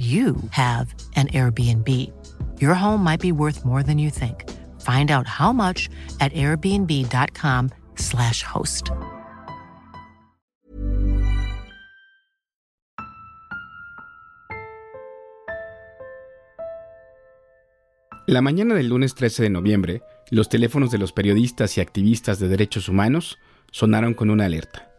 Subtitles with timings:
[0.00, 1.88] you have an Airbnb.
[2.58, 4.48] Your home might be worth more than you think.
[4.80, 8.88] Find out how much at airbnb.com/slash host.
[18.26, 22.48] La mañana del lunes 13 de noviembre, los teléfonos de los periodistas y activistas de
[22.48, 23.36] derechos humanos
[23.70, 24.90] sonaron con una alerta.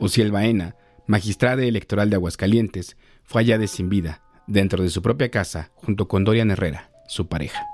[0.00, 0.74] Ociel Baena,
[1.06, 6.24] magistrada electoral de Aguascalientes, fue hallada sin vida dentro de su propia casa junto con
[6.24, 7.66] Dorian Herrera, su pareja.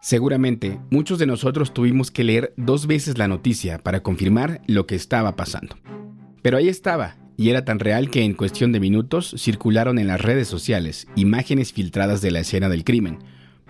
[0.00, 4.94] Seguramente muchos de nosotros tuvimos que leer dos veces la noticia para confirmar lo que
[4.94, 5.76] estaba pasando.
[6.42, 10.20] Pero ahí estaba, y era tan real que en cuestión de minutos circularon en las
[10.20, 13.18] redes sociales imágenes filtradas de la escena del crimen,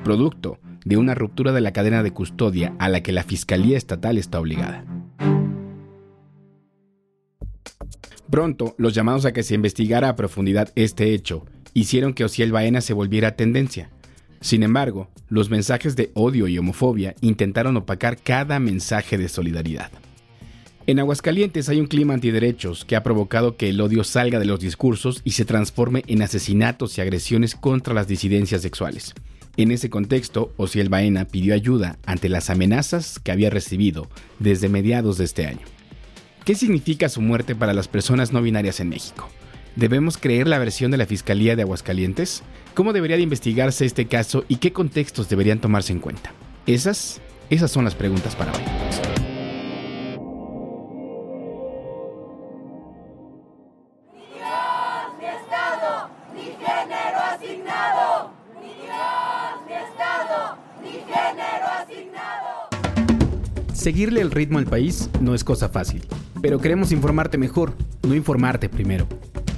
[0.04, 4.18] producto de una ruptura de la cadena de custodia a la que la Fiscalía Estatal
[4.18, 4.84] está obligada.
[8.30, 12.80] Pronto, los llamados a que se investigara a profundidad este hecho hicieron que Ociel Baena
[12.80, 13.90] se volviera tendencia.
[14.40, 19.90] Sin embargo, los mensajes de odio y homofobia intentaron opacar cada mensaje de solidaridad.
[20.86, 24.60] En Aguascalientes hay un clima antiderechos que ha provocado que el odio salga de los
[24.60, 29.12] discursos y se transforme en asesinatos y agresiones contra las disidencias sexuales.
[29.56, 35.18] En ese contexto, Ociel Baena pidió ayuda ante las amenazas que había recibido desde mediados
[35.18, 35.75] de este año.
[36.46, 39.28] ¿Qué significa su muerte para las personas no binarias en México?
[39.74, 42.44] ¿Debemos creer la versión de la Fiscalía de Aguascalientes?
[42.72, 46.32] ¿Cómo debería de investigarse este caso y qué contextos deberían tomarse en cuenta?
[46.68, 49.15] Esas, esas son las preguntas para hoy.
[63.86, 66.02] Seguirle el ritmo al país no es cosa fácil,
[66.42, 69.06] pero queremos informarte mejor, no informarte primero.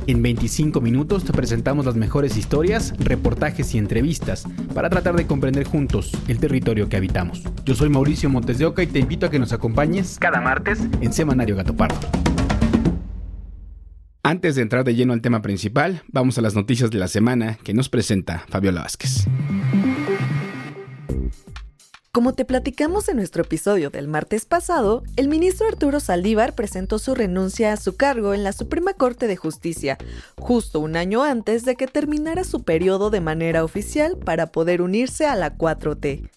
[0.07, 4.45] En 25 minutos te presentamos las mejores historias, reportajes y entrevistas
[4.75, 7.43] para tratar de comprender juntos el territorio que habitamos.
[7.65, 10.79] Yo soy Mauricio Montes de Oca y te invito a que nos acompañes cada martes
[11.01, 11.97] en Semanario Gato Pardo.
[14.23, 17.57] Antes de entrar de lleno al tema principal, vamos a las noticias de la semana
[17.65, 19.27] que nos presenta Fabiola Vázquez.
[22.11, 27.15] Como te platicamos en nuestro episodio del martes pasado, el ministro Arturo Saldívar presentó su
[27.15, 29.99] renuncia a su cargo en la Suprema Corte de Justicia,
[30.39, 35.27] justo un año antes de que terminara su periodo de manera oficial para poder unirse
[35.27, 36.31] a la 4T.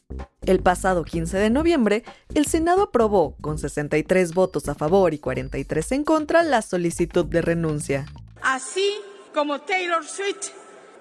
[0.46, 2.04] El pasado 15 de noviembre,
[2.36, 7.42] el Senado aprobó, con 63 votos a favor y 43 en contra, la solicitud de
[7.42, 8.06] renuncia.
[8.42, 8.92] Así
[9.34, 10.50] como Taylor Swift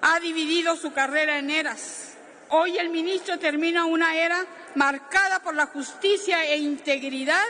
[0.01, 2.10] ha dividido su carrera en eras,
[2.51, 4.45] hoy el ministro termina una era
[4.75, 7.43] marcada por la justicia e integridad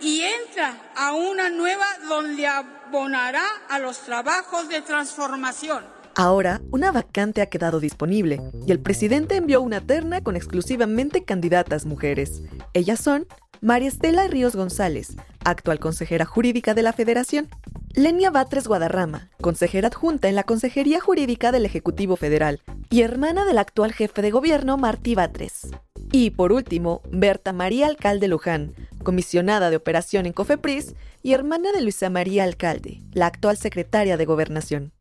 [0.00, 5.84] y entra a una nueva donde abonará a los trabajos de transformación.
[6.18, 11.84] Ahora, una vacante ha quedado disponible y el presidente envió una terna con exclusivamente candidatas
[11.84, 12.42] mujeres.
[12.72, 13.26] Ellas son
[13.60, 17.48] María Estela Ríos González, actual consejera jurídica de la Federación,
[17.96, 23.56] Lenia Batres Guadarrama, consejera adjunta en la Consejería Jurídica del Ejecutivo Federal y hermana del
[23.56, 25.68] actual jefe de gobierno Martí Batres.
[26.12, 31.80] Y por último, Berta María Alcalde Luján, comisionada de operación en Cofepris y hermana de
[31.80, 34.92] Luisa María Alcalde, la actual secretaria de Gobernación.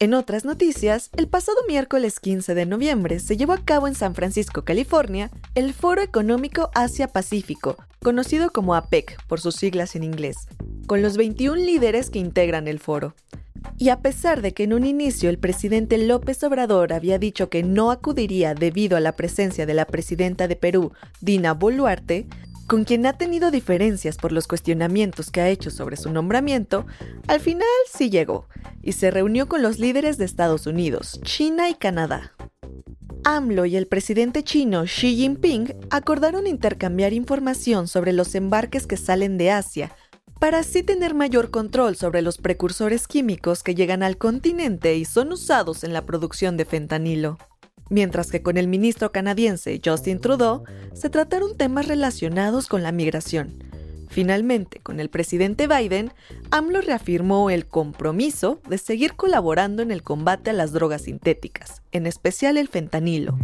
[0.00, 4.14] En otras noticias, el pasado miércoles 15 de noviembre se llevó a cabo en San
[4.14, 10.36] Francisco, California, el Foro Económico Asia-Pacífico, conocido como APEC por sus siglas en inglés,
[10.86, 13.14] con los 21 líderes que integran el foro.
[13.76, 17.62] Y a pesar de que en un inicio el presidente López Obrador había dicho que
[17.62, 22.26] no acudiría debido a la presencia de la presidenta de Perú, Dina Boluarte,
[22.66, 26.86] con quien ha tenido diferencias por los cuestionamientos que ha hecho sobre su nombramiento,
[27.26, 28.46] al final sí llegó
[28.82, 32.32] y se reunió con los líderes de Estados Unidos, China y Canadá.
[33.28, 39.36] AMLO y el presidente chino Xi Jinping acordaron intercambiar información sobre los embarques que salen
[39.36, 39.92] de Asia
[40.40, 45.30] para así tener mayor control sobre los precursores químicos que llegan al continente y son
[45.30, 47.36] usados en la producción de fentanilo.
[47.90, 50.64] Mientras que con el ministro canadiense Justin Trudeau
[50.94, 53.67] se trataron temas relacionados con la migración.
[54.08, 56.12] Finalmente, con el presidente Biden,
[56.50, 62.06] AMLO reafirmó el compromiso de seguir colaborando en el combate a las drogas sintéticas, en
[62.06, 63.38] especial el fentanilo.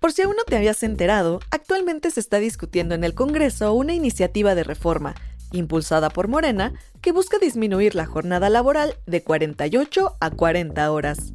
[0.00, 3.94] Por si aún no te habías enterado, actualmente se está discutiendo en el Congreso una
[3.94, 5.14] iniciativa de reforma,
[5.52, 11.32] impulsada por Morena, que busca disminuir la jornada laboral de 48 a 40 horas.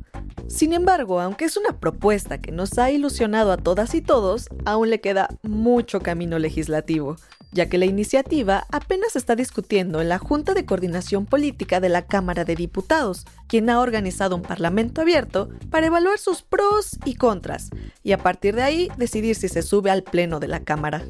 [0.51, 4.89] Sin embargo, aunque es una propuesta que nos ha ilusionado a todas y todos, aún
[4.89, 7.15] le queda mucho camino legislativo,
[7.53, 12.05] ya que la iniciativa apenas está discutiendo en la Junta de Coordinación Política de la
[12.05, 17.69] Cámara de Diputados, quien ha organizado un parlamento abierto para evaluar sus pros y contras,
[18.03, 21.01] y a partir de ahí decidir si se sube al Pleno de la Cámara.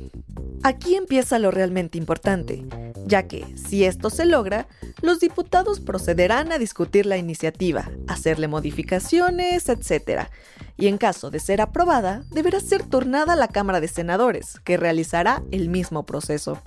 [0.64, 2.64] Aquí empieza lo realmente importante,
[3.08, 4.68] ya que, si esto se logra,
[5.02, 10.28] los diputados procederán a discutir la iniciativa, hacerle modificaciones, etc.
[10.78, 14.78] Y en caso de ser aprobada, deberá ser turnada a la Cámara de Senadores, que
[14.78, 16.60] realizará el mismo proceso.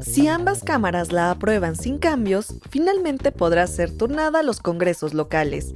[0.00, 5.74] Si ambas cámaras la aprueban sin cambios, finalmente podrá ser turnada a los congresos locales,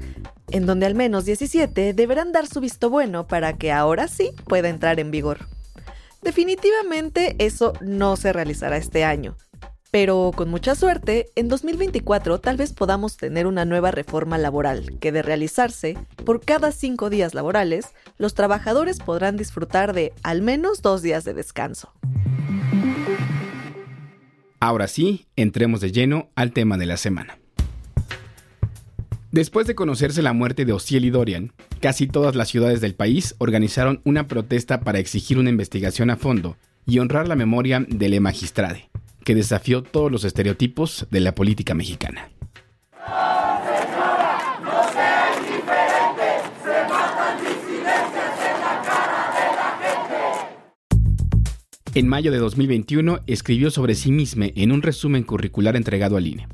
[0.51, 4.71] en donde al menos 17 deberán dar su visto bueno para que ahora sí pueda
[4.71, 5.47] entrar en vigor.
[6.23, 9.37] Definitivamente eso no se realizará este año.
[9.91, 15.13] Pero con mucha suerte, en 2024 tal vez podamos tener una nueva reforma laboral que
[15.13, 21.03] de realizarse, por cada cinco días laborales, los trabajadores podrán disfrutar de al menos dos
[21.03, 21.93] días de descanso.
[24.61, 27.42] Ahora sí, entremos de lleno al tema de la semana.
[29.33, 33.35] Después de conocerse la muerte de Ociel y Dorian, casi todas las ciudades del país
[33.39, 38.21] organizaron una protesta para exigir una investigación a fondo y honrar la memoria de Le
[38.21, 38.91] Magistrade,
[39.25, 42.31] que desafió todos los estereotipos de la política mexicana.
[51.95, 56.49] En mayo de 2021 escribió sobre sí misma en un resumen curricular entregado al INE.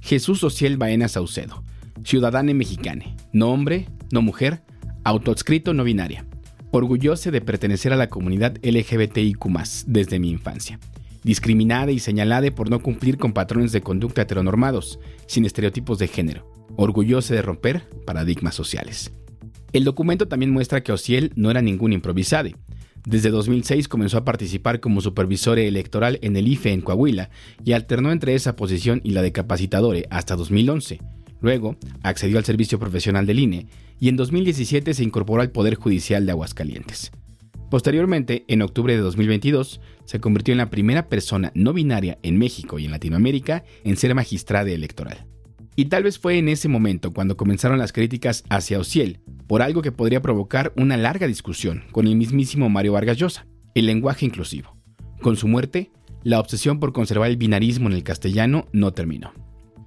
[0.00, 1.62] Jesús Ociel Baena Saucedo,
[2.04, 4.62] ciudadana mexicana, no hombre, no mujer,
[5.04, 6.24] autoadscrito no binaria.
[6.70, 9.44] Orgullosa de pertenecer a la comunidad LGBTIQ
[9.86, 10.78] desde mi infancia.
[11.22, 16.50] Discriminada y señalada por no cumplir con patrones de conducta heteronormados, sin estereotipos de género.
[16.76, 19.12] Orgullosa de romper paradigmas sociales.
[19.72, 22.50] El documento también muestra que Ociel no era ningún improvisado.
[23.06, 27.30] Desde 2006 comenzó a participar como supervisor electoral en el IFE en Coahuila
[27.64, 31.00] y alternó entre esa posición y la de capacitadore hasta 2011
[31.42, 33.66] Luego, accedió al servicio profesional del INE
[34.00, 37.10] y en 2017 se incorporó al Poder Judicial de Aguascalientes.
[37.70, 42.78] Posteriormente, en octubre de 2022, se convirtió en la primera persona no binaria en México
[42.78, 45.26] y en Latinoamérica en ser magistrada electoral.
[45.74, 49.80] Y tal vez fue en ese momento cuando comenzaron las críticas hacia Ociel, por algo
[49.80, 54.76] que podría provocar una larga discusión con el mismísimo Mario Vargas Llosa, el lenguaje inclusivo.
[55.22, 55.90] Con su muerte,
[56.24, 59.32] la obsesión por conservar el binarismo en el castellano no terminó.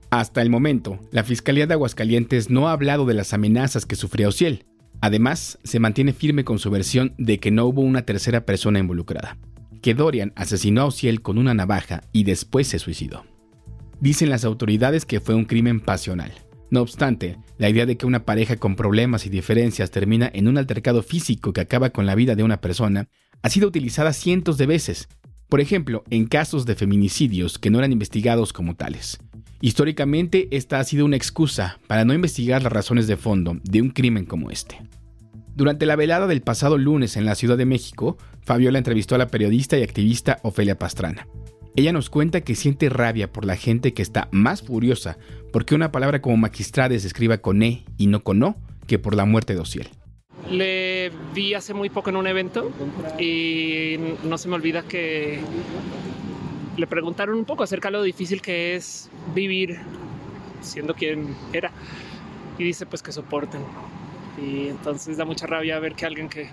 [0.09, 4.27] Hasta el momento, la Fiscalía de Aguascalientes no ha hablado de las amenazas que sufría
[4.27, 4.65] Ociel.
[5.01, 9.37] Además, se mantiene firme con su versión de que no hubo una tercera persona involucrada,
[9.81, 13.25] que Dorian asesinó a Ociel con una navaja y después se suicidó.
[13.99, 16.31] Dicen las autoridades que fue un crimen pasional.
[16.69, 20.57] No obstante, la idea de que una pareja con problemas y diferencias termina en un
[20.57, 23.07] altercado físico que acaba con la vida de una persona
[23.41, 25.07] ha sido utilizada cientos de veces,
[25.47, 29.19] por ejemplo, en casos de feminicidios que no eran investigados como tales.
[29.65, 33.89] Históricamente, esta ha sido una excusa para no investigar las razones de fondo de un
[33.89, 34.79] crimen como este.
[35.55, 39.29] Durante la velada del pasado lunes en la Ciudad de México, Fabiola entrevistó a la
[39.29, 41.27] periodista y activista Ofelia Pastrana.
[41.75, 45.17] Ella nos cuenta que siente rabia por la gente que está más furiosa
[45.51, 49.15] porque una palabra como magistrade se escriba con E y no con O que por
[49.15, 49.89] la muerte de Ociel.
[50.51, 52.71] Le vi hace muy poco en un evento
[53.19, 55.39] y no se me olvida que
[56.77, 59.79] le preguntaron un poco acerca de lo difícil que es vivir
[60.61, 61.71] siendo quien era.
[62.57, 63.61] Y dice pues que soporten.
[64.41, 66.49] Y entonces da mucha rabia ver que alguien que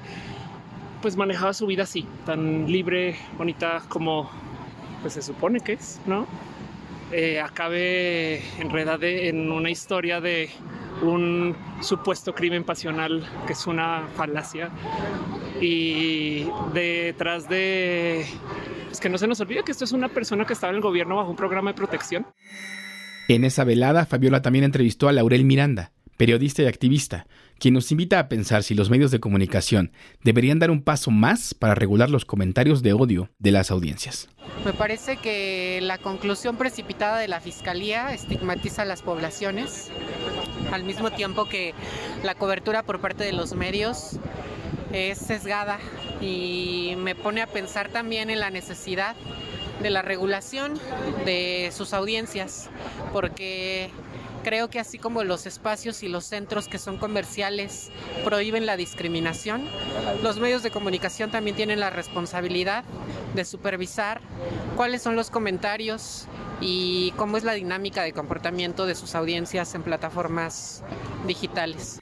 [1.01, 4.31] pues manejaba su vida así, tan libre, bonita como
[5.01, 6.27] pues se supone que es, ¿no?
[7.11, 10.49] Eh, acabe enredada en una historia de
[11.03, 14.71] un supuesto crimen pasional que es una falacia
[15.61, 18.25] y detrás de
[18.93, 20.83] es que no se nos olvide que esto es una persona que estaba en el
[20.83, 22.27] gobierno bajo un programa de protección.
[23.27, 27.27] En esa velada, Fabiola también entrevistó a Laurel Miranda, periodista y activista,
[27.59, 31.55] quien nos invita a pensar si los medios de comunicación deberían dar un paso más
[31.55, 34.29] para regular los comentarios de odio de las audiencias.
[34.65, 39.91] Me parece que la conclusión precipitada de la Fiscalía estigmatiza a las poblaciones,
[40.71, 41.73] al mismo tiempo que
[42.23, 44.19] la cobertura por parte de los medios
[44.93, 45.79] es sesgada
[46.23, 49.17] y me pone a pensar también en la necesidad
[49.83, 50.79] de la regulación
[51.25, 52.71] de sus audiencias,
[53.13, 53.91] porque
[54.45, 57.91] creo que así como los espacios y los centros que son comerciales
[58.25, 59.67] prohíben la discriminación,
[60.23, 62.85] los medios de comunicación también tienen la responsabilidad
[63.35, 64.21] de supervisar
[64.77, 66.27] cuáles son los comentarios
[66.61, 70.85] y cómo es la dinámica de comportamiento de sus audiencias en plataformas
[71.27, 72.01] digitales.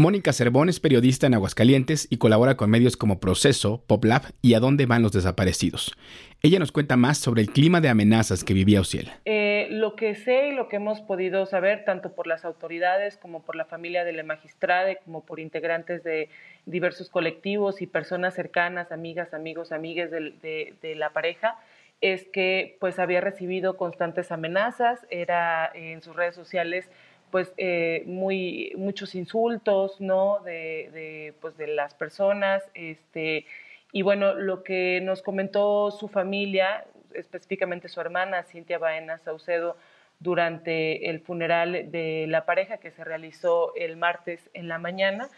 [0.00, 4.60] Mónica Cervón es periodista en Aguascalientes y colabora con medios como Proceso, PopLab y A
[4.60, 5.92] dónde van los desaparecidos.
[6.40, 9.10] Ella nos cuenta más sobre el clima de amenazas que vivía Ociel.
[9.24, 13.42] Eh, lo que sé y lo que hemos podido saber, tanto por las autoridades como
[13.42, 16.28] por la familia de la magistrada, como por integrantes de
[16.64, 21.58] diversos colectivos y personas cercanas, amigas, amigos, amigues de, de la pareja,
[22.00, 26.88] es que pues había recibido constantes amenazas, era en sus redes sociales
[27.30, 30.40] pues eh, muy, muchos insultos, ¿no?
[30.40, 33.46] De, de, pues, de las personas, este,
[33.92, 39.76] y bueno, lo que nos comentó su familia, específicamente su hermana, Cintia Baena Saucedo,
[40.20, 45.28] durante el funeral de la pareja que se realizó el martes en la mañana,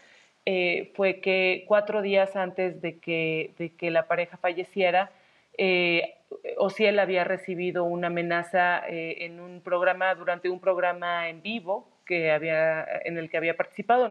[0.45, 5.11] eh, fue que cuatro días antes de que, de que la pareja falleciera,
[5.57, 6.15] eh,
[6.99, 12.85] había recibido una amenaza eh, en un programa, durante un programa en vivo que había,
[13.05, 14.09] en el que había participado.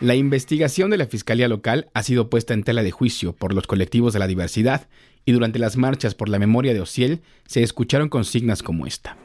[0.00, 3.66] La investigación de la Fiscalía Local ha sido puesta en tela de juicio por los
[3.66, 4.88] colectivos de la diversidad
[5.24, 9.16] y durante las marchas por la memoria de Ociel se escucharon consignas como esta.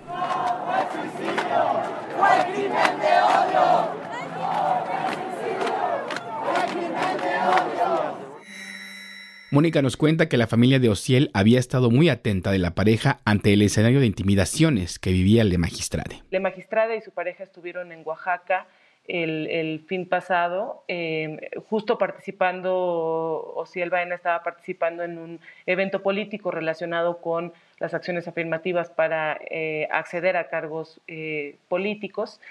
[9.50, 13.22] Mónica nos cuenta que la familia de Ociel había estado muy atenta de la pareja
[13.24, 16.22] ante el escenario de intimidaciones que vivía Le Magistrade.
[16.32, 18.68] Le Magistrade y su pareja estuvieron en Oaxaca
[19.08, 21.40] el, fin pasado, em,
[21.70, 28.90] justo participando, Ociel Baena estaba participando en un evento político relacionado con las acciones afirmativas
[28.90, 32.42] para eh, acceder a cargos eh, políticos.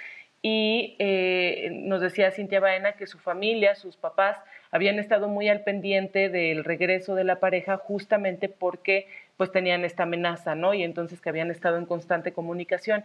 [0.41, 4.39] Y eh, nos decía Cintia Baena que su familia, sus papás,
[4.77, 9.07] habían estado muy al pendiente del regreso de la pareja justamente porque
[9.37, 10.75] pues tenían esta amenaza, ¿no?
[10.75, 13.05] Y entonces que habían estado en constante comunicación.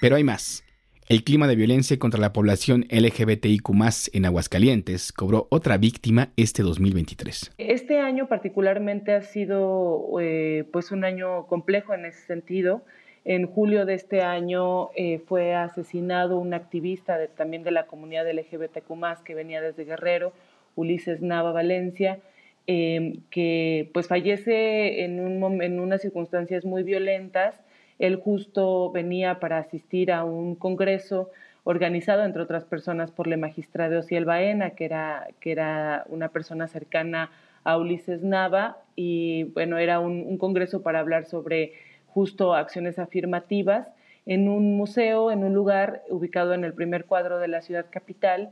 [0.00, 0.64] Pero hay más.
[1.08, 3.70] El clima de violencia contra la población LGBTIQ
[4.12, 7.52] en Aguascalientes cobró otra víctima este 2023.
[7.56, 12.84] Este año particularmente ha sido eh, pues un año complejo en ese sentido.
[13.24, 19.22] En julio de este año eh, fue asesinado un activista también de la comunidad LGBTQ
[19.24, 20.32] que venía desde Guerrero,
[20.78, 22.20] Ulises Nava Valencia,
[22.66, 27.60] em, que pues fallece en, un, en unas circunstancias muy violentas.
[27.98, 31.30] Él justo venía para asistir a un congreso
[31.64, 36.68] organizado, entre otras personas, por la magistrada Ociel Baena, que era, que era una persona
[36.68, 37.30] cercana
[37.64, 41.72] a Ulises Nava, y bueno, era un, un congreso para hablar sobre
[42.06, 43.88] justo acciones afirmativas
[44.24, 48.50] en un museo, en un lugar ubicado en el primer cuadro de la ciudad capital,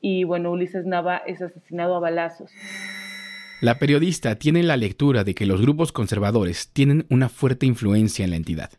[0.00, 2.50] y bueno, Ulises Nava es asesinado a balazos.
[3.60, 8.30] La periodista tiene la lectura de que los grupos conservadores tienen una fuerte influencia en
[8.30, 8.70] la entidad,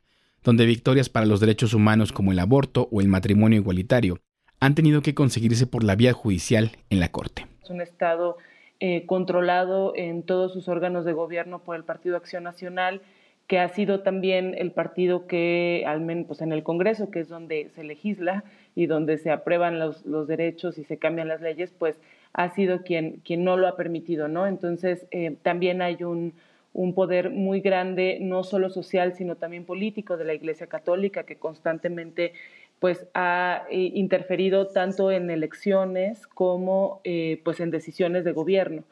[0.43, 4.19] donde victorias para los derechos humanos como el aborto o el matrimonio igualitario
[4.61, 7.45] han tenido que conseguirse por la vía judicial en la Corte.
[7.63, 8.37] Es un Estado
[8.79, 13.01] eh, controlado en todos sus órganos de gobierno por el Partido Acción Nacional,
[13.49, 17.29] que ha sido también el partido que, al menos pues en el Congreso, que es
[17.29, 18.43] donde se legisla,
[18.75, 21.99] y donde se aprueban los, derechos y se cambian las leyes, pues
[22.31, 24.45] ha sido quien, quien no lo ha permitido, ¿no?
[24.45, 26.33] Entonces, eh, también hay un,
[26.93, 32.33] poder muy grande, no solo social, sino también político de la Iglesia Católica, que constantemente
[32.77, 38.83] pues ha eh, interferido tanto en elecciones como eh, pues en decisiones de gobierno.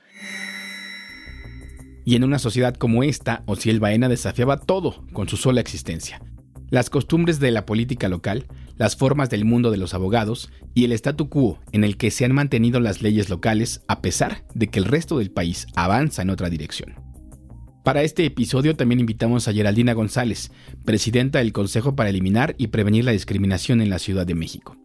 [2.08, 6.22] Y en una sociedad como esta, Ociel Baena desafiaba todo con su sola existencia.
[6.70, 8.46] Las costumbres de la política local,
[8.78, 12.24] las formas del mundo de los abogados y el statu quo en el que se
[12.24, 16.30] han mantenido las leyes locales a pesar de que el resto del país avanza en
[16.30, 16.96] otra dirección.
[17.84, 20.54] Para este episodio también invitamos a Geraldina González,
[20.86, 24.78] presidenta del Consejo para Eliminar y Prevenir la Discriminación en la Ciudad de México.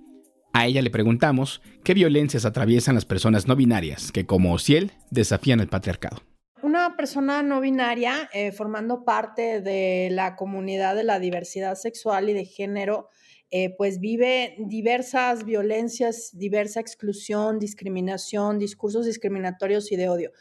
[0.53, 5.61] A ella le preguntamos qué violencias atraviesan las personas no binarias que, como Ociel, desafían
[5.61, 6.21] el patriarcado
[6.63, 12.33] una persona no binaria eh, formando parte de la comunidad de la diversidad sexual y
[12.33, 13.09] de género
[13.55, 20.33] eh, pues vive diversas violencias, diversa exclusión, discriminación, discursos discriminatorios y de odio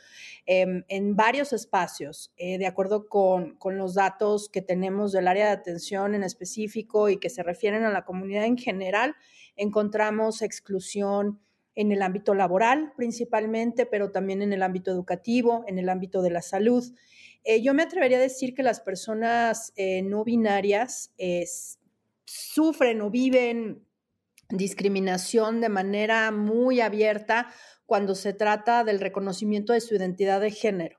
[0.45, 5.47] em, en varios espacios, eh, de acuerdo con, con, los datos que tenemos del área
[5.47, 9.15] de atención en específico y que se refieren a la comunidad en general,
[9.57, 11.41] encontramos exclusión
[11.75, 16.31] en el ámbito laboral principalmente, pero también en el ámbito educativo, en el ámbito de
[16.31, 16.83] la salud.
[17.43, 21.11] Eh, yo me atrevería a decir que las personas eh, no binarias
[22.25, 23.83] sufren o viven
[24.49, 27.47] discriminación de manera muy abierta
[27.85, 30.97] cuando se trata del reconocimiento de su identidad de género.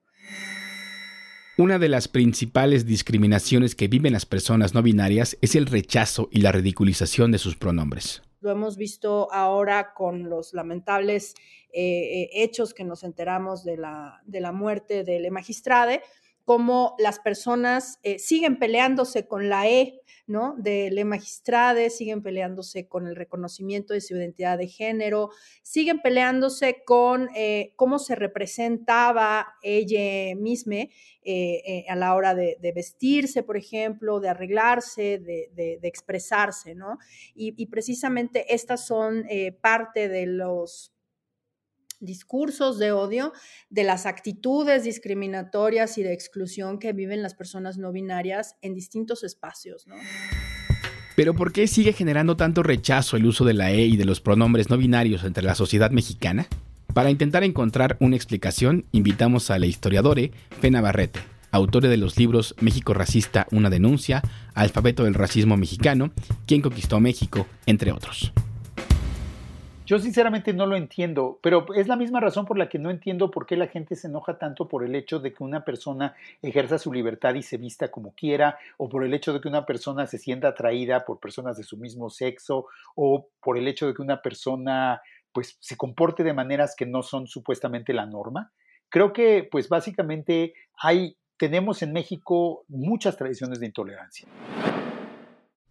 [1.58, 6.40] Una de las principales discriminaciones que viven las personas no binarias es el rechazo y
[6.40, 8.22] la ridiculización de sus pronombres.
[8.42, 11.34] Lo hemos visto ahora con los lamentables
[11.72, 16.02] eh, hechos que nos enteramos de la, de la muerte de Le Magistrade,
[16.44, 20.54] cómo las personas eh, siguen peleándose con la E, ¿no?
[20.58, 25.30] De Le Magistrade, siguen peleándose con el reconocimiento de su identidad de género,
[25.62, 30.86] siguen peleándose con eh, cómo se representaba ella misma
[31.24, 36.98] eh, a la hora de, vestirse, por ejemplo, de arreglarse, de, expresarse, ¿no?
[37.34, 39.24] y, precisamente estas son
[39.60, 40.91] parte de los
[42.02, 43.32] discursos de odio,
[43.70, 49.24] de las actitudes discriminatorias y de exclusión que viven las personas no binarias en distintos
[49.24, 49.86] espacios.
[51.16, 54.20] Pero ¿por qué sigue generando tanto rechazo el uso de la E y de los
[54.20, 56.46] pronombres no binarios entre la sociedad mexicana?
[56.94, 60.22] Para intentar encontrar una explicación, invitamos a la historiadora
[60.60, 64.22] Fena Barrete, autora de los libros México Racista, una denuncia,
[64.54, 66.10] Alfabeto del Racismo Mexicano,
[66.46, 68.32] Quién conquistó México, entre otros.
[69.92, 73.30] Yo sinceramente no lo entiendo, pero es la misma razón por la que no entiendo
[73.30, 76.78] por qué la gente se enoja tanto por el hecho de que una persona ejerza
[76.78, 80.06] su libertad y se vista como quiera, o por el hecho de que una persona
[80.06, 84.00] se sienta atraída por personas de su mismo sexo, o por el hecho de que
[84.00, 88.50] una persona pues se comporte de maneras que no son supuestamente la norma.
[88.88, 94.26] Creo que pues básicamente hay tenemos en México muchas tradiciones de intolerancia.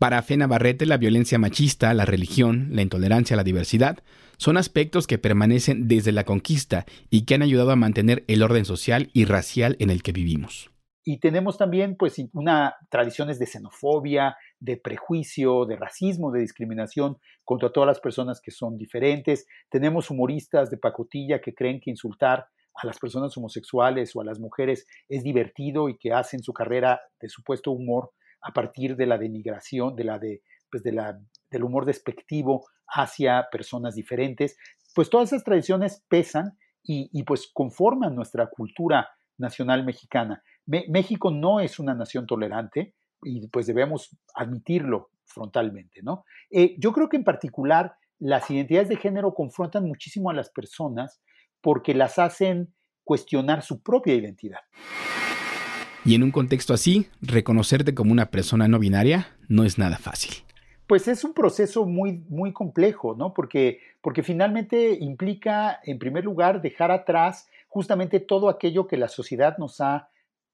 [0.02, 4.00] Para Fena Barrete, la violencia machista, la religión, la intolerancia la diversidad
[4.38, 8.66] son aspectos que permanecen desde la conquista y que han ayudado a mantener el orden
[8.66, 10.72] social y racial en el que vivimos.
[11.04, 17.72] Y tenemos también pues una tradiciones de xenofobia, de prejuicio, de racismo, de discriminación contra
[17.72, 19.46] todas las personas que son diferentes.
[19.70, 24.40] Tenemos humoristas de pacotilla que creen que insultar a las personas homosexuales o a las
[24.40, 29.18] mujeres es divertido y que hacen su carrera de supuesto humor a partir de la
[29.18, 29.96] denigración,
[30.70, 34.58] pues de la, del humor despectivo hacia personas diferentes,
[34.94, 40.44] pues todas esas tradiciones pesan y, pues conforman nuestra cultura nacional mexicana.
[40.66, 46.26] México no es una nación tolerante y pues debemos admitirlo frontalmente, ¿no?
[46.50, 51.22] Eh, yo creo que en particular las identidades de género confrontan muchísimo a las personas
[51.62, 52.74] porque las hacen
[53.04, 54.60] cuestionar su propia identidad.
[56.04, 60.32] Y en un contexto así, reconocerte como una persona no binaria no es nada fácil.
[60.88, 63.34] Pues es un proceso muy, muy complejo, ¿no?
[63.34, 69.58] Porque, porque finalmente implica, en primer lugar, dejar atrás justamente todo aquello que la sociedad
[69.58, 70.10] nos ha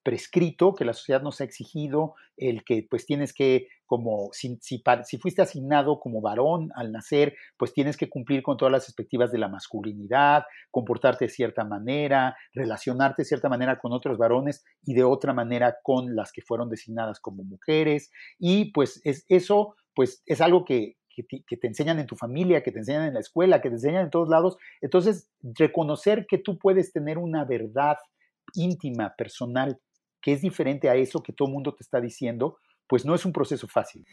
[0.08, 4.82] prescrito, que la sociedad nos ha exigido, el que pues tienes que, como si, si,
[5.04, 9.30] si, fuiste asignado como varón al nacer, pues tienes que cumplir con todas las expectativas
[9.32, 14.94] de la masculinidad, comportarte de cierta manera, relacionarte de cierta manera con otros varones y
[14.94, 18.10] de otra manera con las que fueron designadas como mujeres.
[18.38, 22.72] Y pues es, eso pues es algo que, que te enseñan en tu familia, que
[22.72, 24.56] te enseñan en la escuela, que te enseñan en todos lados.
[24.80, 27.98] Entonces, reconocer que tú puedes tener una verdad
[28.54, 29.78] íntima, personal,
[30.22, 33.24] que es diferente a eso que todo el mundo te está diciendo, pues no es
[33.24, 34.04] un proceso fácil.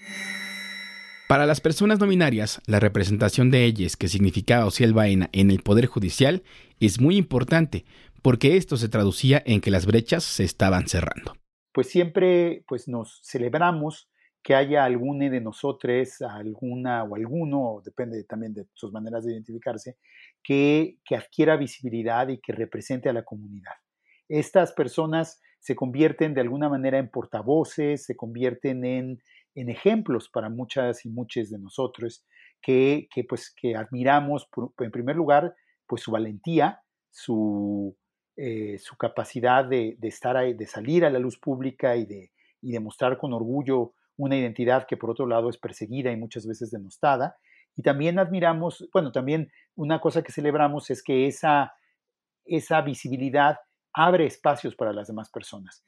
[1.28, 5.64] Para las personas no binarias, la representación de ellas que significaba Ociel Baena en el
[5.64, 6.44] Poder Judicial
[6.80, 7.84] es muy importante,
[8.22, 11.34] porque esto se traducía en que las brechas se estaban cerrando.
[11.74, 14.08] Pues siempre pues nos celebramos
[14.44, 19.98] que haya alguno de nosotros, alguna o alguno, depende también de sus maneras de identificarse,
[20.44, 23.74] que, que adquiera visibilidad y que represente a la comunidad.
[24.30, 29.20] Estas personas se convierten de alguna manera en portavoces, se convierten en,
[29.56, 32.24] ejemplos para muchas y muchos de nosotros
[32.62, 34.48] que, pues, que admiramos,
[34.78, 35.56] en primer lugar,
[35.88, 37.98] pues su valentía, su,
[38.36, 42.72] eh, su capacidad de, estar ahí, de salir a la luz pública y de, y
[42.72, 46.70] de mostrar con orgullo una identidad que por otro lado es perseguida y muchas veces
[46.70, 47.38] denostada.
[47.76, 51.74] Y también admiramos, bueno, también una cosa que celebramos es que esa,
[52.46, 53.58] esa visibilidad
[53.96, 55.84] abre espacios para las demás personas.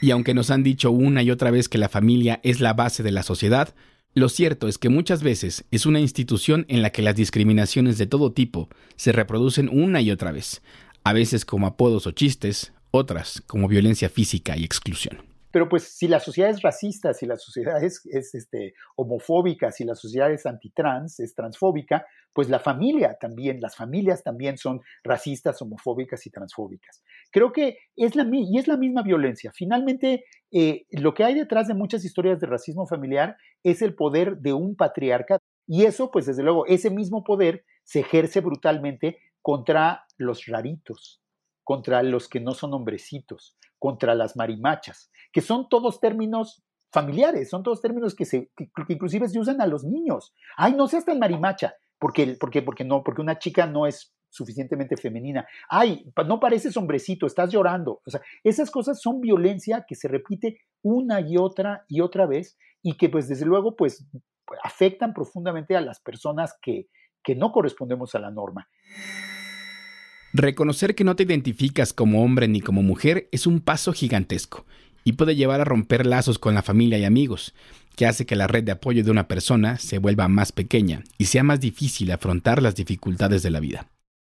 [0.00, 3.02] Y aunque nos han dicho una y otra vez que la familia es la base
[3.02, 3.74] de la sociedad,
[4.14, 8.06] lo cierto es que muchas veces es una institución en la que las discriminaciones de
[8.06, 10.62] todo tipo se reproducen una y otra vez,
[11.04, 15.31] a veces como apodos o chistes, otras como violencia física y exclusión.
[15.52, 19.94] Pero pues si la sociedad es racista, si la sociedad es, este, homofóbica, si la
[19.94, 26.26] sociedad es antitrans, es transfóbica, pues la familia también, las familias también son racistas, homofóbicas
[26.26, 27.02] y transfóbicas.
[27.30, 29.52] Creo que es la, y es la misma violencia.
[29.54, 34.38] Finalmente, eh, lo que hay detrás de muchas historias de racismo familiar es el poder
[34.38, 40.06] de un patriarca y eso, pues desde luego, ese mismo poder se ejerce brutalmente contra
[40.16, 41.22] los raritos,
[41.64, 47.64] contra los que no son hombrecitos, contra las marimachas, que son todos términos familiares, son
[47.64, 48.48] todos términos que, se,
[48.86, 50.32] inclusive se usan a los niños.
[50.56, 54.96] Ay, no seas tan marimacha, porque, porque, porque no, porque una chica no es suficientemente
[54.96, 55.48] femenina.
[55.68, 58.00] Ay, no pareces hombrecito, estás llorando.
[58.06, 62.56] O sea, esas cosas son violencia que se repite una y otra y otra vez
[62.84, 64.06] y que pues desde luego pues
[64.62, 66.86] afectan profundamente a las personas que,
[67.20, 68.68] que no correspondemos a la norma.
[70.34, 74.64] Reconocer que no te identificas como hombre ni como mujer es un paso gigantesco
[75.04, 77.54] y puede llevar a romper lazos con la familia y amigos,
[77.96, 81.26] que hace que la red de apoyo de una persona se vuelva más pequeña y
[81.26, 83.90] sea más difícil afrontar las dificultades de la vida.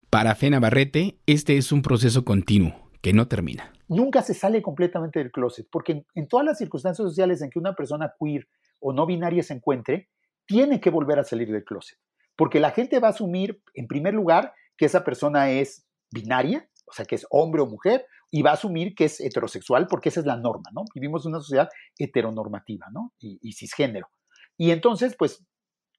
[0.08, 3.70] Para Fena Barrete, este es un proceso continuo que no termina.
[3.88, 7.74] Nunca se sale completamente del closet, porque en, todas las circunstancias sociales en que una
[7.74, 8.48] persona queer
[8.80, 10.08] o no binaria se encuentre,
[10.46, 11.98] tiene que volver a salir del closet,
[12.34, 16.92] porque la gente va a asumir, en primer lugar, que esa persona es binaria, o
[16.92, 20.20] sea, que es hombre o mujer, y va a asumir que es heterosexual porque esa
[20.20, 20.84] es la norma, ¿no?
[20.94, 23.12] Vivimos en una sociedad heteronormativa, ¿no?
[23.18, 24.08] Y, cisgénero.
[24.56, 25.44] Y entonces, pues,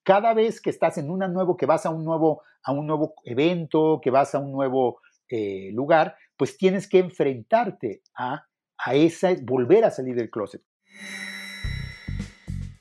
[0.04, 3.14] cada vez que estás en una nuevo, que vas a un nuevo, a un nuevo
[3.24, 9.30] evento, que vas a un nuevo eh, lugar, pues tienes que enfrentarte a, a esa,
[9.44, 10.64] volver a salir del closet.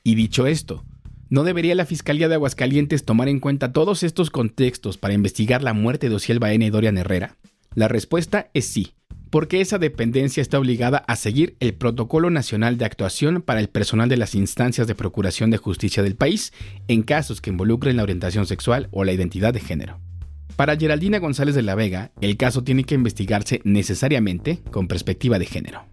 [0.02, 0.84] Y dicho esto,
[1.32, 5.72] ¿No debería la Fiscalía de Aguascalientes tomar en cuenta todos estos contextos para investigar la
[5.72, 7.38] muerte de Ociel Baena y Dorian Herrera?
[7.74, 8.92] La respuesta es sí,
[9.30, 14.10] porque esa dependencia está obligada a seguir el Protocolo Nacional de Actuación para el personal
[14.10, 16.52] de las instancias de procuración de justicia del país
[16.86, 20.00] en casos que involucren la orientación sexual o la identidad de género.
[20.56, 25.46] Para Geraldina González de la Vega, el caso tiene que investigarse necesariamente con perspectiva de
[25.46, 25.91] género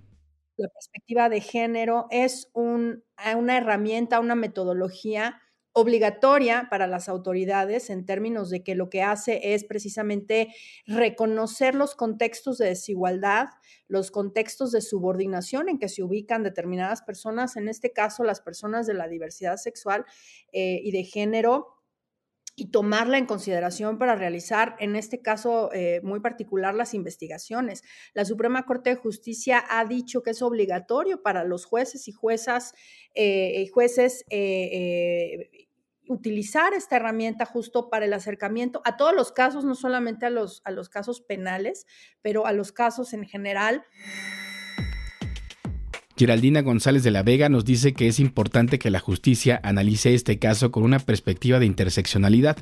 [0.59, 5.41] la perspectiva de género es eh, una herramienta, una metodología
[5.71, 10.53] obligatoria para las autoridades en términos de que lo que hace es precisamente
[10.85, 13.47] reconocer los contextos de desigualdad,
[13.87, 18.87] los contextos de subordinación en que se ubican determinadas personas, en este caso las personas
[18.87, 20.05] de la diversidad sexual
[20.51, 21.78] eh, y de género,
[22.59, 27.83] y tomarla en consideración para realizar, en este caso eh, muy particular, las investigaciones.
[28.13, 32.73] La Suprema Corte de Justicia ha dicho que es obligatorio para los jueces y juezas,
[33.15, 35.49] eh, jueces eh,
[36.09, 40.61] utilizar esta herramienta justo para el acercamiento a todos los casos, no solamente a los,
[40.65, 41.85] a los casos penales,
[42.21, 43.85] pero a los casos en general.
[46.19, 50.37] Geraldina González de la Vega nos dice que es importante que la justicia analice este
[50.37, 52.57] caso con una perspectiva de interseccionalidad,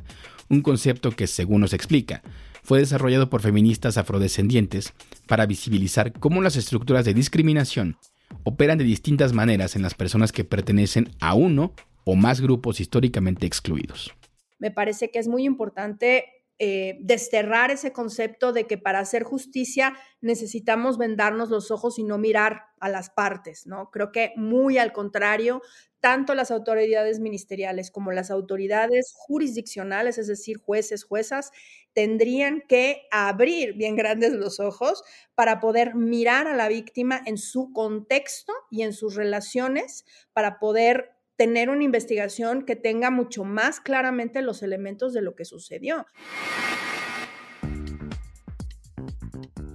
[0.47, 2.21] un concepto que, según nos explica,
[2.61, 4.93] fue desarrollado por feministas afrodescendientes
[5.25, 7.97] para visibilizar cómo las estructuras de discriminación
[8.43, 13.47] operan de distintas maneras en las personas que pertenecen a uno o más grupos históricamente
[13.47, 14.13] excluidos.
[14.59, 16.25] Me parece que es muy importante
[16.59, 22.17] eh, desterrar ese concepto de que para hacer justicia necesitamos vendarnos los ojos y no
[22.17, 23.91] mirar a las partes, ¿no?
[23.91, 25.61] Creo que muy al contrario,
[25.99, 31.51] tanto las autoridades ministeriales como las autoridades jurisdiccionales, es decir, jueces, juezas,
[31.93, 35.03] tendrían que abrir bien grandes los ojos
[35.35, 41.16] para poder mirar a la víctima en su contexto y en sus relaciones, para poder
[41.37, 46.05] tener una investigación que tenga mucho más claramente los elementos de lo que sucedió.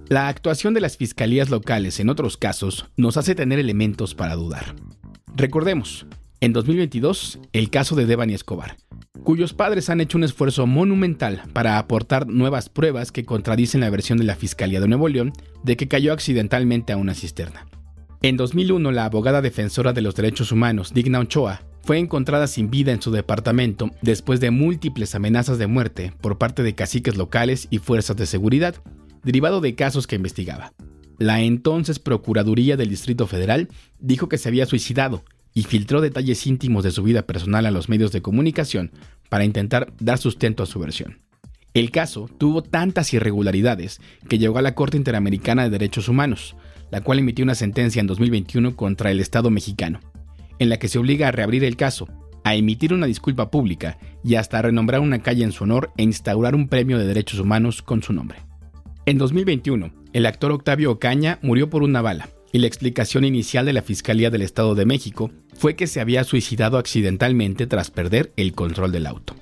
[0.09, 4.75] La actuación de las fiscalías locales en otros casos nos hace tener elementos para dudar.
[5.35, 6.05] Recordemos,
[6.41, 8.77] en 2022, el caso de Devani Escobar,
[9.23, 14.17] cuyos padres han hecho un esfuerzo monumental para aportar nuevas pruebas que contradicen la versión
[14.17, 15.31] de la Fiscalía de Nuevo León
[15.63, 17.65] de que cayó accidentalmente a una cisterna.
[18.25, 22.93] En 2001, la abogada defensora de los derechos humanos, Digna Ochoa, fue encontrada sin vida
[22.93, 27.79] en su departamento después de múltiples amenazas de muerte por parte de caciques locales y
[27.79, 28.75] fuerzas de seguridad,
[29.25, 30.71] derivado de casos que investigaba.
[31.17, 33.67] La entonces Procuraduría del Distrito Federal
[33.99, 37.89] dijo que se había suicidado y filtró detalles íntimos de su vida personal a los
[37.89, 38.93] medios de comunicación
[39.27, 41.19] para intentar dar sustento a su versión.
[41.73, 46.55] El caso tuvo tantas irregularidades que llegó a la Corte Interamericana de Derechos Humanos,
[46.93, 49.99] la cual emitió una sentencia en 2021 contra el Estado mexicano,
[50.59, 52.07] en la que se obliga a reabrir el caso,
[52.43, 56.03] a emitir una disculpa pública y hasta a renombrar una calle en su honor e
[56.03, 58.37] instaurar un premio de derechos humanos con su nombre.
[59.07, 63.73] En 2021, el actor Octavio Ocaña murió por una bala, y la explicación inicial de
[63.73, 68.53] la Fiscalía del Estado de México fue que se había suicidado accidentalmente tras perder el
[68.53, 69.35] control del auto.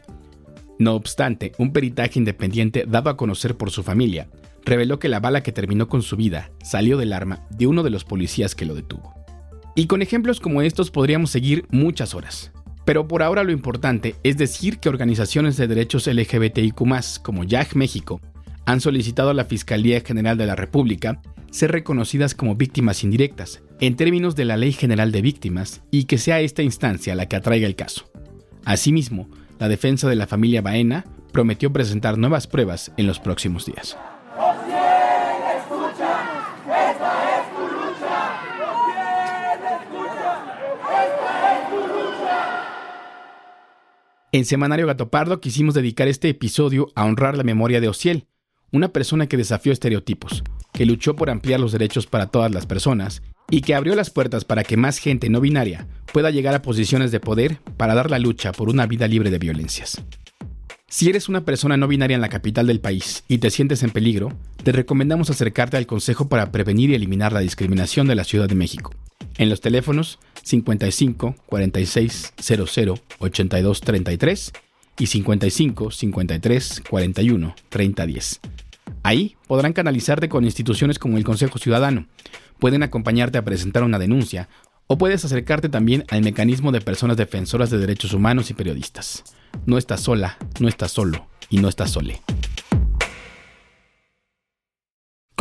[0.79, 4.29] No obstante, un peritaje independiente dado a conocer por su familia
[4.65, 7.89] reveló que la bala que terminó con su vida salió del arma de uno de
[7.89, 9.13] los policías que lo detuvo.
[9.75, 12.51] Y con ejemplos como estos podríamos seguir muchas horas.
[12.85, 16.75] Pero por ahora lo importante es decir que organizaciones de derechos LGBTIQ
[17.21, 18.21] como YAG México
[18.65, 21.21] han solicitado a la Fiscalía General de la República
[21.51, 26.17] ser reconocidas como víctimas indirectas, en términos de la Ley General de Víctimas, y que
[26.17, 28.09] sea esta instancia la que atraiga el caso.
[28.63, 33.97] Asimismo, la defensa de la familia Baena prometió presentar nuevas pruebas en los próximos días.
[44.33, 48.27] En Semanario Gatopardo quisimos dedicar este episodio a honrar la memoria de Ociel,
[48.71, 50.41] una persona que desafió estereotipos,
[50.71, 54.45] que luchó por ampliar los derechos para todas las personas y que abrió las puertas
[54.45, 58.19] para que más gente no binaria pueda llegar a posiciones de poder para dar la
[58.19, 60.01] lucha por una vida libre de violencias.
[60.87, 63.89] Si eres una persona no binaria en la capital del país y te sientes en
[63.89, 64.31] peligro,
[64.63, 68.55] te recomendamos acercarte al Consejo para Prevenir y Eliminar la Discriminación de la Ciudad de
[68.55, 68.93] México.
[69.37, 74.53] En los teléfonos 55 46 00 82 33
[74.99, 78.39] y 55 53 41 30 10.
[79.03, 82.07] Ahí podrán canalizarte con instituciones como el Consejo Ciudadano,
[82.59, 84.47] pueden acompañarte a presentar una denuncia
[84.87, 89.23] o puedes acercarte también al mecanismo de personas defensoras de derechos humanos y periodistas.
[89.65, 92.21] No estás sola, no estás solo y no estás sole.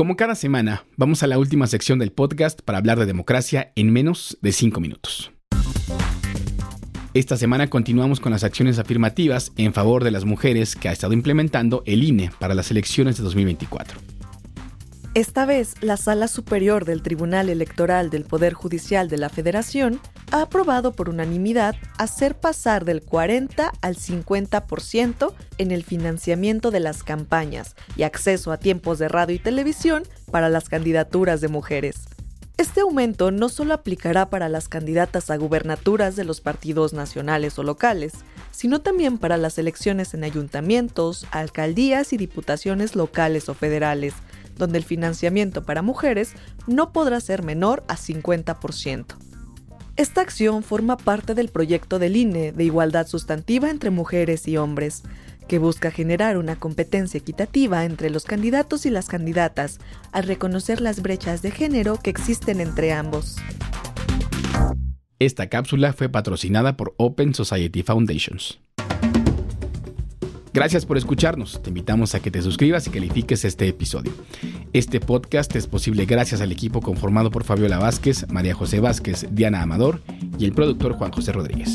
[0.00, 3.92] Como cada semana, vamos a la última sección del podcast para hablar de democracia en
[3.92, 5.30] menos de 5 minutos.
[7.12, 11.12] Esta semana continuamos con las acciones afirmativas en favor de las mujeres que ha estado
[11.12, 14.00] implementando el INE para las elecciones de 2024.
[15.14, 20.42] Esta vez, la Sala Superior del Tribunal Electoral del Poder Judicial de la Federación ha
[20.42, 27.74] aprobado por unanimidad hacer pasar del 40 al 50% en el financiamiento de las campañas
[27.96, 32.04] y acceso a tiempos de radio y televisión para las candidaturas de mujeres.
[32.56, 37.64] Este aumento no solo aplicará para las candidatas a gubernaturas de los partidos nacionales o
[37.64, 38.12] locales,
[38.52, 44.14] sino también para las elecciones en ayuntamientos, alcaldías y diputaciones locales o federales,
[44.60, 46.34] donde el financiamiento para mujeres
[46.68, 49.16] no podrá ser menor a 50%.
[49.96, 55.02] Esta acción forma parte del proyecto del INE de igualdad sustantiva entre mujeres y hombres,
[55.48, 59.80] que busca generar una competencia equitativa entre los candidatos y las candidatas
[60.12, 63.36] al reconocer las brechas de género que existen entre ambos.
[65.18, 68.60] Esta cápsula fue patrocinada por Open Society Foundations.
[70.52, 71.62] Gracias por escucharnos.
[71.62, 74.12] Te invitamos a que te suscribas y califiques este episodio.
[74.72, 79.62] Este podcast es posible gracias al equipo conformado por Fabiola Vázquez, María José Vázquez, Diana
[79.62, 80.00] Amador
[80.38, 81.74] y el productor Juan José Rodríguez.